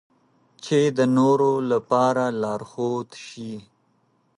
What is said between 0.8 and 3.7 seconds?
د نورو لپاره لارښود شي.